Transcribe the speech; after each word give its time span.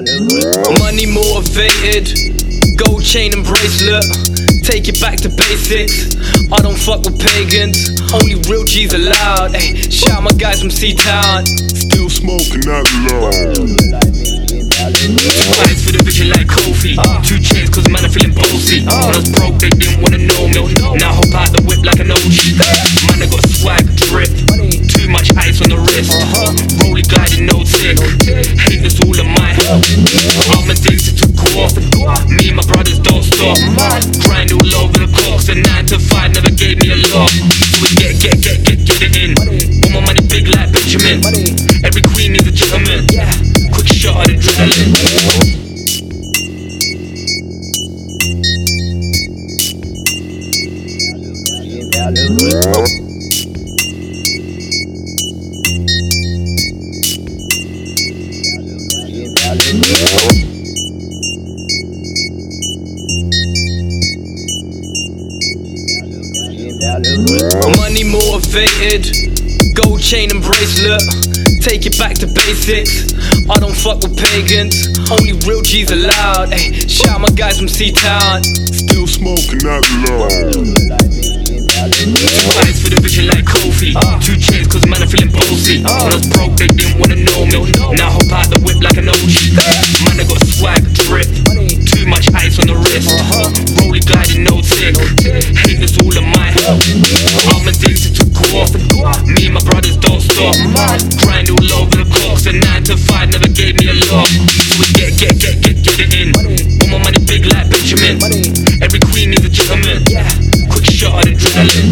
Money 0.00 1.04
motivated, 1.04 2.08
gold 2.78 3.04
chain 3.04 3.34
and 3.36 3.44
bracelet. 3.44 4.00
Take 4.64 4.88
it 4.88 4.98
back 4.98 5.20
to 5.20 5.28
basics. 5.28 6.16
I 6.48 6.62
don't 6.62 6.78
fuck 6.78 7.04
with 7.04 7.20
pagans, 7.20 8.00
only 8.08 8.40
real 8.48 8.64
G's 8.64 8.94
allowed. 8.94 9.54
Ay, 9.54 9.76
shout 9.92 10.22
my 10.22 10.32
guys 10.32 10.60
from 10.62 10.70
C 10.70 10.94
Town. 10.94 11.44
Still 11.44 12.08
smoking 12.08 12.64
that 12.64 12.88
loud. 13.12 13.28
Eyes 15.68 15.84
for 15.84 15.92
the 15.92 16.00
vision 16.02 16.30
like 16.30 16.46
Kofi. 16.48 16.96
Two 17.20 17.36
chains, 17.36 17.68
cause 17.68 17.84
man, 17.92 18.02
I'm 18.02 18.10
feeling 18.10 18.32
bossy. 18.32 18.80
When 18.80 18.88
I 18.88 19.20
was 19.20 19.28
broke, 19.28 19.60
they 19.60 19.68
didn't 19.68 20.00
wanna 20.00 20.16
know 20.16 20.48
me. 20.48 20.72
Now 20.96 21.12
hop 21.12 21.28
out 21.36 21.52
the 21.52 21.60
whip 21.68 21.84
like 21.84 22.00
an 22.00 22.08
OG. 22.08 22.99
Get, 38.20 38.36
get, 38.42 38.62
get, 38.64 38.84
get, 38.84 39.00
it 39.02 39.16
in. 39.16 39.34
Want 39.34 39.94
my 39.94 40.00
money 40.12 40.20
big 40.28 40.48
like 40.48 40.70
Benjamin. 40.72 41.24
Every 41.84 42.02
queen 42.02 42.32
needs 42.32 42.46
a 42.46 42.52
gentleman. 42.52 43.06
Yeah, 43.08 43.32
Quick 43.72 43.88
shot 43.88 44.28
of 44.28 44.36
adrenaline. 44.36 45.70
Money 67.00 68.04
motivated, 68.04 69.08
gold 69.74 70.00
chain 70.00 70.30
and 70.30 70.42
bracelet. 70.44 71.00
Take 71.64 71.86
it 71.86 71.96
back 71.96 72.12
to 72.20 72.26
basics. 72.26 73.16
I 73.48 73.56
don't 73.56 73.72
fuck 73.74 74.02
with 74.04 74.20
pagans, 74.20 74.84
only 75.08 75.32
real 75.48 75.62
G's 75.62 75.90
allowed. 75.90 76.52
Ay, 76.52 76.76
shout 76.88 77.20
my 77.20 77.28
guys 77.30 77.56
from 77.56 77.68
C 77.68 77.90
Town. 77.90 78.44
Still 78.44 79.06
smoking 79.06 79.64
that 79.64 79.80
loud. 80.04 80.28
Eyes 82.60 82.76
for 82.84 82.92
the 82.92 83.00
vision 83.00 83.28
like 83.28 83.48
Kofi. 83.48 83.96
Two 84.20 84.36
chains, 84.36 84.68
cause 84.68 84.84
man, 84.84 85.00
I'm 85.00 85.08
feeling 85.08 85.32
bossy. 85.32 85.80
When 85.80 85.88
I 85.88 86.04
was 86.12 86.28
broke, 86.28 86.52
they 86.60 86.68
didn't 86.68 87.00
wanna 87.00 87.16
know 87.16 87.48
me. 87.48 87.72
Now 87.96 88.12
hop 88.12 88.28
out 88.28 88.52
the 88.52 88.59
I'm 96.70 97.66
addicted 97.66 98.14
to 98.14 98.30
off. 98.54 98.70
Me 99.26 99.46
and 99.46 99.54
my 99.54 99.60
brothers 99.60 99.96
don't 99.96 100.20
stop. 100.20 100.54
Grind 101.18 101.50
all 101.50 101.72
over 101.82 101.96
the 101.98 102.06
clocks. 102.06 102.46
A 102.46 102.52
9 102.52 102.84
to 102.84 102.96
5 102.96 103.30
never 103.30 103.48
gave 103.48 103.74
me 103.74 103.88
a 103.88 103.94
lot. 104.06 104.28
So 104.30 104.78
we 104.78 104.86
get, 104.94 105.18
get, 105.18 105.34
get, 105.40 105.58
get, 105.62 105.82
get 105.82 105.98
it 105.98 106.14
in. 106.14 106.30
Want 106.78 106.90
my 106.92 107.10
money 107.10 107.18
big 107.26 107.46
like 107.46 107.66
Benjamin. 107.70 108.22
Every 108.82 109.00
queen 109.00 109.30
needs 109.30 109.44
a 109.44 109.50
gentleman. 109.50 110.04
Quick 110.70 110.86
shot 110.86 111.26
of 111.26 111.34
adrenaline. 111.34 111.90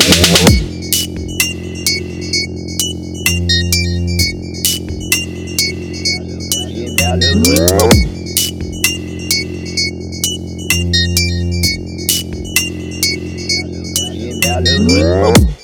Música 14.78 15.57